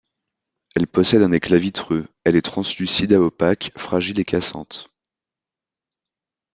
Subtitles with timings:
[0.75, 4.89] Elle possède un éclat vitreux, elle est translucide à opaque, fragile et cassante.